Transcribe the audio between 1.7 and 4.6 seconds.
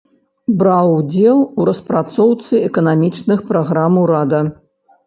распрацоўцы эканамічных праграм урада.